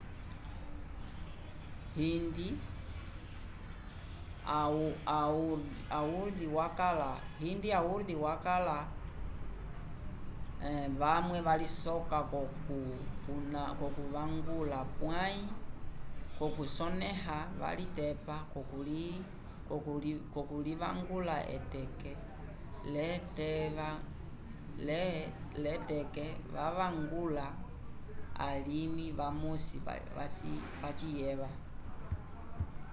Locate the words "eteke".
21.57-22.11